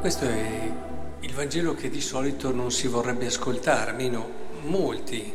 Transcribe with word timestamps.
questo 0.00 0.24
è 0.24 0.72
il 1.20 1.34
Vangelo 1.34 1.74
che 1.74 1.90
di 1.90 2.00
solito 2.00 2.50
non 2.52 2.72
si 2.72 2.86
vorrebbe 2.86 3.26
ascoltare, 3.26 3.90
almeno 3.90 4.48
molti 4.62 5.30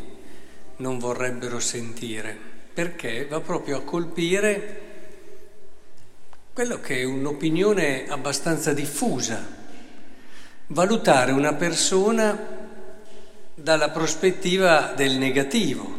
non 0.77 0.97
vorrebbero 0.97 1.59
sentire, 1.59 2.35
perché 2.73 3.27
va 3.27 3.39
proprio 3.41 3.77
a 3.77 3.83
colpire 3.83 4.81
quello 6.51 6.79
che 6.79 7.01
è 7.01 7.03
un'opinione 7.03 8.07
abbastanza 8.07 8.73
diffusa, 8.73 9.45
valutare 10.67 11.31
una 11.31 11.53
persona 11.53 12.35
dalla 13.53 13.89
prospettiva 13.91 14.93
del 14.95 15.17
negativo. 15.17 15.93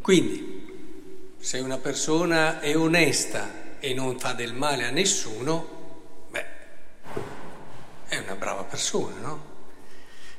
Quindi, 0.00 1.34
se 1.36 1.58
una 1.58 1.78
persona 1.78 2.60
è 2.60 2.76
onesta 2.76 3.76
e 3.80 3.92
non 3.92 4.20
fa 4.20 4.34
del 4.34 4.54
male 4.54 4.84
a 4.84 4.90
nessuno, 4.90 5.78
è 8.08 8.16
una 8.16 8.34
brava 8.36 8.62
persona, 8.78 9.16
no? 9.20 9.44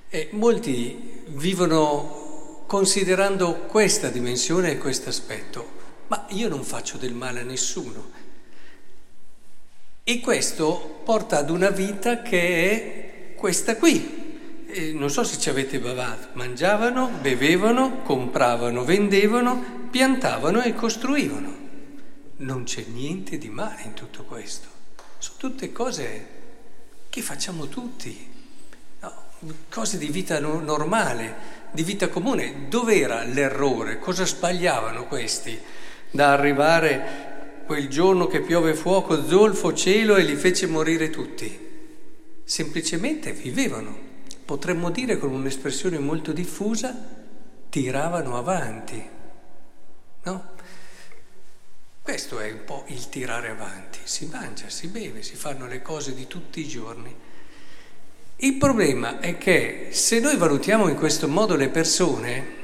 E 0.07 0.29
molti 0.31 1.23
vivono 1.27 2.63
considerando 2.67 3.65
questa 3.67 4.07
dimensione 4.07 4.71
e 4.71 4.77
questo 4.77 5.09
aspetto, 5.09 5.77
ma 6.07 6.25
io 6.29 6.47
non 6.47 6.63
faccio 6.63 6.97
del 6.97 7.13
male 7.13 7.41
a 7.41 7.43
nessuno. 7.43 8.11
E 10.03 10.19
questo 10.21 11.01
porta 11.03 11.37
ad 11.37 11.49
una 11.49 11.69
vita 11.69 12.21
che 12.21 12.71
è 12.71 13.35
questa 13.35 13.75
qui. 13.75 14.63
E 14.67 14.93
non 14.93 15.09
so 15.09 15.23
se 15.23 15.37
ci 15.37 15.49
avete 15.49 15.79
bavato, 15.79 16.29
mangiavano, 16.33 17.09
bevevano, 17.21 18.01
compravano, 18.03 18.85
vendevano, 18.85 19.87
piantavano 19.91 20.63
e 20.63 20.73
costruivano. 20.73 21.57
Non 22.37 22.63
c'è 22.63 22.85
niente 22.87 23.37
di 23.37 23.49
male 23.49 23.81
in 23.83 23.93
tutto 23.93 24.23
questo. 24.23 24.67
Sono 25.17 25.37
tutte 25.37 25.71
cose 25.71 26.37
che 27.19 27.21
facciamo 27.21 27.67
tutti, 27.67 28.27
no? 29.01 29.13
cose 29.69 29.97
di 29.97 30.07
vita 30.07 30.39
no- 30.39 30.61
normale, 30.61 31.57
di 31.71 31.83
vita 31.83 32.07
comune. 32.07 32.67
Dov'era 32.69 33.23
l'errore? 33.23 33.99
Cosa 33.99 34.25
sbagliavano 34.25 35.05
questi 35.05 35.59
da 36.11 36.31
arrivare 36.31 37.63
quel 37.65 37.89
giorno 37.89 38.27
che 38.27 38.39
piove 38.39 38.73
fuoco, 38.73 39.27
zolfo, 39.27 39.73
cielo 39.73 40.15
e 40.15 40.23
li 40.23 40.35
fece 40.35 40.65
morire 40.67 41.09
tutti? 41.09 41.67
Semplicemente 42.45 43.33
vivevano, 43.33 43.97
potremmo 44.45 44.89
dire 44.89 45.17
con 45.17 45.31
un'espressione 45.31 45.99
molto 45.99 46.31
diffusa, 46.31 46.95
tiravano 47.69 48.37
avanti. 48.37 49.09
No? 50.23 50.51
Questo 52.01 52.39
è 52.39 52.51
un 52.51 52.63
po' 52.65 52.85
il 52.87 53.09
tirare 53.09 53.49
avanti, 53.49 53.99
si 54.03 54.25
mangia, 54.25 54.69
si 54.69 54.87
beve, 54.87 55.21
si 55.21 55.35
fanno 55.35 55.67
le 55.67 55.81
cose 55.81 56.13
di 56.15 56.27
tutti 56.27 56.59
i 56.59 56.67
giorni. 56.67 57.15
Il 58.37 58.55
problema 58.55 59.19
è 59.19 59.37
che 59.37 59.89
se 59.91 60.19
noi 60.19 60.37
valutiamo 60.37 60.87
in 60.87 60.95
questo 60.95 61.27
modo 61.27 61.55
le 61.55 61.69
persone, 61.69 62.57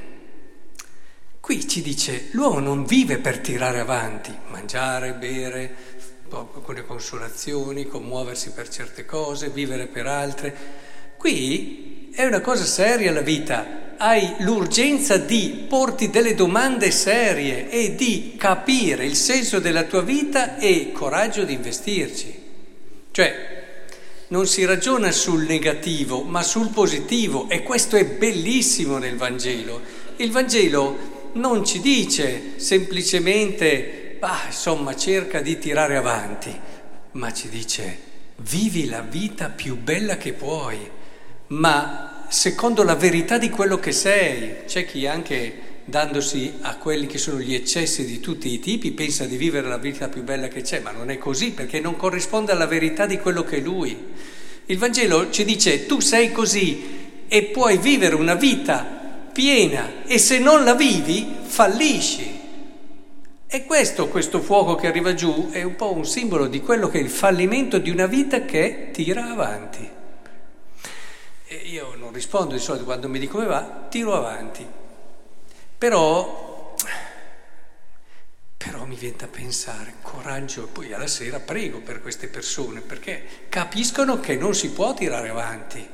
qui 1.39 1.67
ci 1.67 1.81
dice 1.81 2.30
l'uomo 2.31 2.59
non 2.59 2.86
vive 2.86 3.19
per 3.19 3.39
tirare 3.39 3.80
avanti, 3.80 4.33
mangiare, 4.47 5.14
bere, 5.14 5.75
con 6.30 6.73
le 6.73 6.86
consolazioni, 6.86 7.88
commuoversi 7.88 8.52
per 8.52 8.67
certe 8.70 9.05
cose, 9.05 9.49
vivere 9.49 9.88
per 9.88 10.08
altre. 10.08 10.55
Qui 11.17 12.09
è 12.14 12.25
una 12.25 12.42
cosa 12.42 12.64
seria 12.64 13.11
la 13.11 13.22
vita, 13.22 13.84
hai 13.98 14.36
l'urgenza 14.40 15.18
di 15.18 15.66
porti 15.68 16.10
delle 16.10 16.36
domande 16.36 16.92
serie 16.92 17.70
e 17.70 17.96
di 17.96 18.36
capire 18.38 19.06
il 19.06 19.16
senso 19.16 19.60
della 19.60 19.83
tua 19.83 20.02
vita 20.02 20.58
e 20.58 20.92
coraggio 20.92 21.44
di 21.44 21.54
investirci. 21.54 22.44
Cioè, 23.11 23.54
non 24.28 24.48
si 24.48 24.66
ragiona 24.66 25.11
sul 25.11 25.44
negativo, 25.44 26.23
ma 26.23 26.42
sul 26.42 26.70
positivo 26.70 27.48
e 27.50 27.64
questo 27.64 27.95
è 27.95 28.05
bellissimo 28.05 28.98
nel 28.98 29.16
Vangelo. 29.16 29.82
Il 30.17 30.32
Vangelo 30.32 31.30
non 31.34 31.66
ci 31.66 31.80
dice 31.80 32.54
semplicemente, 32.55 34.17
ah, 34.20 34.44
insomma, 34.48 34.95
cerca 34.95 35.42
di 35.42 35.60
tirare 35.60 35.95
avanti, 35.95 36.54
ma 37.11 37.32
ci 37.32 37.50
dice, 37.50 38.00
vivi 38.38 38.88
la 38.88 39.02
vita 39.02 39.50
più 39.50 39.78
bella 39.78 40.17
che 40.17 40.34
puoi, 40.34 40.78
ma 41.48 42.14
secondo 42.30 42.83
la 42.83 42.95
verità 42.95 43.37
di 43.37 43.49
quello 43.49 43.80
che 43.80 43.91
sei. 43.91 44.65
C'è 44.65 44.86
chi 44.86 45.08
anche 45.08 45.73
dandosi 45.86 46.55
a 46.61 46.77
quelli 46.77 47.05
che 47.05 47.19
sono 47.19 47.39
gli 47.39 47.53
eccessi 47.53 48.05
di 48.05 48.19
tutti 48.19 48.52
i 48.52 48.59
tipi 48.59 48.91
pensa 48.91 49.25
di 49.25 49.37
vivere 49.37 49.67
la 49.67 49.77
vita 49.77 50.08
più 50.08 50.23
bella 50.23 50.47
che 50.47 50.61
c'è, 50.61 50.80
ma 50.80 50.91
non 50.91 51.11
è 51.11 51.17
così 51.17 51.52
perché 51.52 51.80
non 51.80 51.95
corrisponde 51.95 52.52
alla 52.52 52.65
verità 52.65 53.05
di 53.05 53.19
quello 53.19 53.43
che 53.43 53.58
è 53.58 53.61
lui. 53.61 53.97
Il 54.65 54.77
Vangelo 54.80 55.30
ci 55.30 55.45
dice 55.45 55.86
tu 55.86 55.99
sei 55.99 56.31
così 56.31 57.03
e 57.27 57.43
puoi 57.43 57.77
vivere 57.77 58.15
una 58.15 58.33
vita 58.33 58.83
piena 59.31 60.03
e 60.05 60.17
se 60.17 60.39
non 60.39 60.63
la 60.63 60.73
vivi 60.73 61.36
fallisci. 61.43 62.42
E 63.47 63.63
questo, 63.65 64.07
questo 64.07 64.42
fuoco 64.42 64.75
che 64.75 64.87
arriva 64.87 65.13
giù, 65.13 65.49
è 65.52 65.61
un 65.61 65.75
po' 65.75 65.93
un 65.93 66.05
simbolo 66.05 66.47
di 66.47 66.61
quello 66.61 66.89
che 66.89 66.97
è 66.97 67.02
il 67.02 67.09
fallimento 67.09 67.77
di 67.77 67.92
una 67.92 68.07
vita 68.07 68.43
che 68.43 68.89
tira 68.92 69.30
avanti. 69.30 69.87
Non 72.05 72.14
rispondo 72.14 72.54
di 72.54 72.60
solito 72.60 72.86
quando 72.86 73.10
mi 73.10 73.17
dico 73.17 73.33
come 73.33 73.48
va, 73.48 73.88
tiro 73.89 74.14
avanti. 74.14 74.64
Però, 75.76 76.76
però 78.55 78.86
mi 78.86 78.95
viene 78.95 79.16
da 79.17 79.26
pensare, 79.26 79.95
coraggio, 80.04 80.67
poi 80.67 80.93
alla 80.93 81.08
sera 81.08 81.39
prego 81.39 81.80
per 81.80 82.04
queste 82.04 82.27
persone 82.27 82.82
perché 82.82 83.23
capiscono 83.49 84.20
che 84.20 84.36
non 84.36 84.54
si 84.54 84.70
può 84.70 84.93
tirare 84.93 85.30
avanti. 85.30 85.89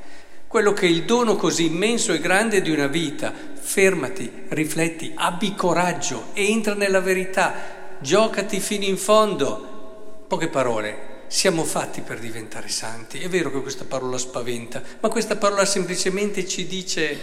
Quello 0.46 0.74
che 0.74 0.86
è 0.86 0.90
il 0.90 1.06
dono 1.06 1.34
così 1.34 1.64
immenso 1.64 2.12
e 2.12 2.20
grande 2.20 2.60
di 2.60 2.70
una 2.70 2.88
vita, 2.88 3.32
fermati, 3.58 4.44
rifletti, 4.48 5.12
abbi 5.14 5.54
coraggio, 5.54 6.26
entra 6.34 6.74
nella 6.74 7.00
verità, 7.00 7.96
giocati 8.00 8.60
fino 8.60 8.84
in 8.84 8.98
fondo. 8.98 10.24
Poche 10.28 10.48
parole, 10.48 11.11
siamo 11.32 11.64
fatti 11.64 12.02
per 12.02 12.18
diventare 12.20 12.68
santi. 12.68 13.18
È 13.18 13.28
vero 13.28 13.50
che 13.50 13.62
questa 13.62 13.86
parola 13.86 14.18
spaventa, 14.18 14.82
ma 15.00 15.08
questa 15.08 15.36
parola 15.36 15.64
semplicemente 15.64 16.46
ci 16.46 16.66
dice 16.66 17.18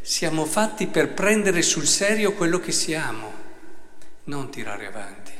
siamo 0.00 0.44
fatti 0.44 0.88
per 0.88 1.14
prendere 1.14 1.62
sul 1.62 1.86
serio 1.86 2.32
quello 2.32 2.58
che 2.58 2.72
siamo, 2.72 3.32
non 4.24 4.50
tirare 4.50 4.86
avanti. 4.86 5.32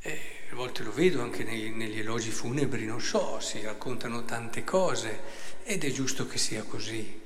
E 0.00 0.20
a 0.50 0.54
volte 0.56 0.82
lo 0.82 0.92
vedo 0.92 1.22
anche 1.22 1.44
nei, 1.44 1.70
negli 1.70 2.00
elogi 2.00 2.30
funebri, 2.32 2.84
non 2.84 3.00
so, 3.00 3.38
si 3.38 3.60
raccontano 3.62 4.24
tante 4.24 4.64
cose 4.64 5.20
ed 5.62 5.84
è 5.84 5.92
giusto 5.92 6.26
che 6.26 6.38
sia 6.38 6.64
così, 6.64 7.20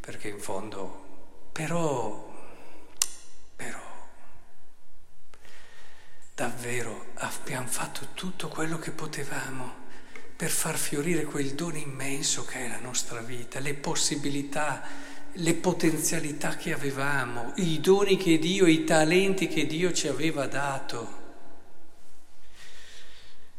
perché 0.00 0.28
in 0.28 0.40
fondo, 0.40 1.50
però 1.52 2.27
Davvero 6.38 7.06
abbiamo 7.14 7.66
fatto 7.66 8.10
tutto 8.14 8.46
quello 8.46 8.78
che 8.78 8.92
potevamo 8.92 9.74
per 10.36 10.50
far 10.50 10.76
fiorire 10.76 11.24
quel 11.24 11.54
dono 11.54 11.78
immenso 11.78 12.44
che 12.44 12.64
è 12.64 12.68
la 12.68 12.78
nostra 12.78 13.22
vita, 13.22 13.58
le 13.58 13.74
possibilità, 13.74 14.84
le 15.32 15.54
potenzialità 15.54 16.54
che 16.54 16.72
avevamo, 16.72 17.54
i 17.56 17.80
doni 17.80 18.16
che 18.16 18.38
Dio, 18.38 18.66
i 18.66 18.84
talenti 18.84 19.48
che 19.48 19.66
Dio 19.66 19.92
ci 19.92 20.06
aveva 20.06 20.46
dato. 20.46 21.16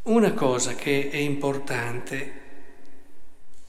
Una 0.03 0.31
cosa 0.31 0.73
che 0.73 1.09
è 1.09 1.17
importante 1.17 2.48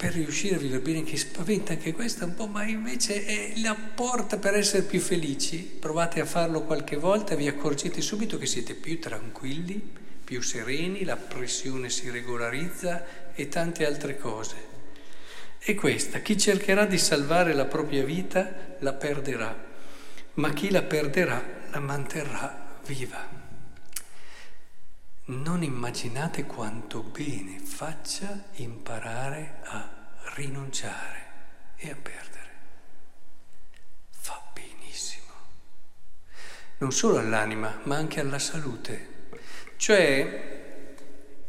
per 0.00 0.14
riuscire 0.14 0.55
a 0.55 0.58
vivere 0.58 0.81
bene, 0.81 1.05
che 1.05 1.19
spaventa 1.19 1.75
anche 1.75 1.93
questa 1.93 2.25
un 2.25 2.35
po', 2.35 2.47
ma 2.47 2.64
invece 2.64 3.26
è 3.26 3.52
la 3.61 3.76
porta 3.94 4.38
per 4.38 4.55
essere 4.55 4.85
più 4.85 4.99
felici. 4.99 5.58
Provate 5.58 6.23
a 6.23 6.25
farlo 6.25 6.62
qualche 6.62 6.97
volta 6.97 7.35
vi 7.35 7.47
accorgete 7.47 8.00
subito 8.00 8.38
che 8.38 8.47
siete 8.47 8.73
più 8.73 8.99
tranquilli, 8.99 9.79
più 10.25 10.41
sereni, 10.41 11.05
la 11.05 11.17
pressione 11.17 11.91
si 11.91 12.08
regolarizza 12.08 13.35
e 13.35 13.49
tante 13.50 13.85
altre 13.85 14.17
cose. 14.17 14.56
E 15.58 15.75
questa, 15.75 16.20
chi 16.20 16.38
cercherà 16.38 16.87
di 16.87 16.96
salvare 16.96 17.53
la 17.53 17.67
propria 17.67 18.03
vita 18.03 18.76
la 18.79 18.94
perderà, 18.94 19.55
ma 20.32 20.50
chi 20.55 20.70
la 20.70 20.81
perderà 20.81 21.44
la 21.73 21.79
manterrà 21.79 22.79
viva. 22.87 23.39
Non 25.31 25.62
immaginate 25.62 26.44
quanto 26.44 27.03
bene 27.05 27.61
faccia 27.61 28.47
imparare 28.55 29.61
a 29.62 29.88
rinunciare 30.35 31.23
e 31.77 31.91
a 31.91 31.94
perdere. 31.94 32.50
Fa 34.11 34.43
benissimo. 34.53 35.32
Non 36.79 36.91
solo 36.91 37.19
all'anima, 37.19 37.79
ma 37.85 37.94
anche 37.94 38.19
alla 38.19 38.41
salute. 38.41 39.29
Cioè, 39.77 40.88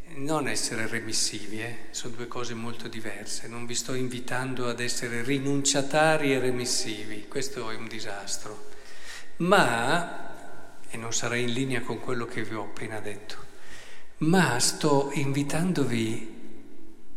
non 0.10 0.48
essere 0.48 0.86
remissivi, 0.86 1.64
eh? 1.64 1.78
sono 1.90 2.14
due 2.14 2.28
cose 2.28 2.54
molto 2.54 2.88
diverse. 2.88 3.48
Non 3.48 3.66
vi 3.66 3.74
sto 3.74 3.96
invitando 3.96 4.70
ad 4.70 4.80
essere 4.80 5.24
rinunciatari 5.24 6.34
e 6.34 6.40
remissivi, 6.40 7.28
questo 7.28 7.72
è 7.72 7.76
un 7.76 7.88
disastro. 7.88 8.70
Ma, 9.38 10.78
e 10.88 10.98
non 10.98 11.12
sarei 11.12 11.46
in 11.46 11.54
linea 11.54 11.82
con 11.82 12.00
quello 12.00 12.26
che 12.26 12.44
vi 12.44 12.54
ho 12.54 12.66
appena 12.66 13.00
detto, 13.00 13.50
ma 14.22 14.60
sto 14.60 15.10
invitandovi 15.14 16.40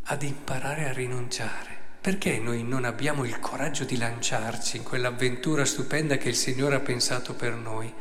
ad 0.05 0.23
imparare 0.23 0.89
a 0.89 0.93
rinunciare. 0.93 1.73
Perché 2.01 2.39
noi 2.39 2.62
non 2.62 2.85
abbiamo 2.85 3.25
il 3.25 3.39
coraggio 3.41 3.85
di 3.85 3.97
lanciarci 3.97 4.77
in 4.77 4.83
quell'avventura 4.83 5.65
stupenda 5.65 6.17
che 6.17 6.29
il 6.29 6.35
Signore 6.35 6.77
ha 6.77 6.81
pensato 6.81 7.35
per 7.35 7.55
noi? 7.55 7.93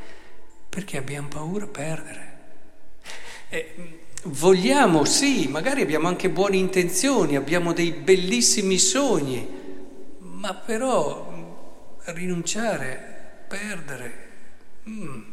Perché 0.69 0.97
abbiamo 0.97 1.27
paura 1.29 1.65
a 1.65 1.69
perdere. 1.69 2.31
E 3.49 3.99
vogliamo, 4.23 5.05
sì, 5.05 5.47
magari 5.47 5.81
abbiamo 5.81 6.07
anche 6.07 6.29
buone 6.29 6.57
intenzioni, 6.57 7.35
abbiamo 7.35 7.71
dei 7.71 7.91
bellissimi 7.91 8.77
sogni, 8.77 9.47
ma 10.19 10.53
però 10.53 11.31
rinunciare, 12.05 13.45
perdere. 13.47 14.29
Mm. 14.89 15.32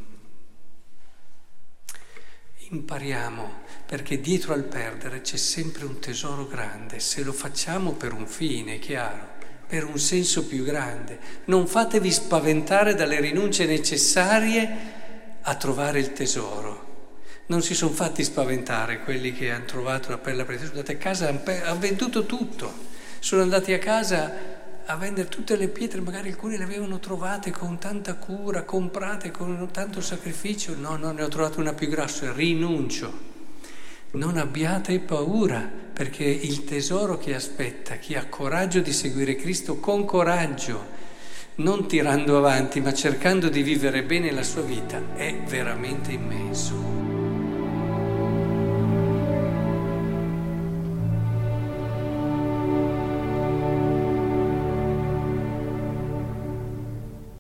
Impariamo 2.72 3.62
perché 3.84 4.20
dietro 4.20 4.52
al 4.52 4.62
perdere 4.62 5.22
c'è 5.22 5.36
sempre 5.36 5.84
un 5.84 5.98
tesoro 5.98 6.46
grande, 6.46 7.00
se 7.00 7.24
lo 7.24 7.32
facciamo 7.32 7.94
per 7.94 8.12
un 8.12 8.28
fine, 8.28 8.78
chiaro, 8.78 9.26
per 9.66 9.84
un 9.84 9.98
senso 9.98 10.46
più 10.46 10.62
grande. 10.62 11.18
Non 11.46 11.66
fatevi 11.66 12.12
spaventare 12.12 12.94
dalle 12.94 13.18
rinunce 13.18 13.66
necessarie 13.66 14.68
a 15.40 15.54
trovare 15.56 15.98
il 15.98 16.12
tesoro. 16.12 17.16
Non 17.46 17.60
si 17.60 17.74
sono 17.74 17.90
fatti 17.90 18.22
spaventare 18.22 19.00
quelli 19.00 19.32
che 19.32 19.50
hanno 19.50 19.64
trovato 19.64 20.10
la 20.10 20.18
perla 20.18 20.44
preziosa, 20.44 20.68
sono 20.68 20.78
andati 20.78 20.92
a 20.92 20.98
casa, 20.98 21.28
hanno 21.28 21.78
venduto 21.80 22.24
tutto, 22.24 22.72
sono 23.18 23.42
andati 23.42 23.72
a 23.72 23.80
casa 23.80 24.59
a 24.90 24.96
vendere 24.96 25.28
tutte 25.28 25.54
le 25.54 25.68
pietre, 25.68 26.00
magari 26.00 26.30
alcune 26.30 26.56
le 26.56 26.64
avevano 26.64 26.98
trovate 26.98 27.52
con 27.52 27.78
tanta 27.78 28.14
cura, 28.14 28.64
comprate 28.64 29.30
con 29.30 29.68
tanto 29.70 30.00
sacrificio. 30.00 30.74
No, 30.76 30.96
no, 30.96 31.12
ne 31.12 31.22
ho 31.22 31.28
trovato 31.28 31.60
una 31.60 31.74
più 31.74 31.88
grossa, 31.88 32.32
rinuncio. 32.32 33.28
Non 34.12 34.36
abbiate 34.36 34.98
paura, 34.98 35.70
perché 35.92 36.24
il 36.24 36.64
tesoro 36.64 37.18
che 37.18 37.36
aspetta 37.36 37.96
chi 37.96 38.16
ha 38.16 38.26
coraggio 38.26 38.80
di 38.80 38.92
seguire 38.92 39.36
Cristo 39.36 39.78
con 39.78 40.04
coraggio, 40.04 40.98
non 41.56 41.86
tirando 41.86 42.36
avanti, 42.36 42.80
ma 42.80 42.92
cercando 42.92 43.48
di 43.48 43.62
vivere 43.62 44.02
bene 44.02 44.32
la 44.32 44.42
sua 44.42 44.62
vita, 44.62 45.00
è 45.14 45.32
veramente 45.46 46.10
immenso. 46.10 47.19